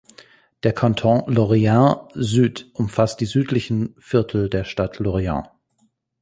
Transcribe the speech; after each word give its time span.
Der 0.63 0.73
Kanton 0.73 1.31
Lorient-Sud 1.31 2.71
umfasste 2.73 3.19
die 3.19 3.25
südlichen 3.29 3.93
Viertel 3.99 4.49
der 4.49 4.63
Stadt 4.63 4.97
Lorient. 4.97 5.47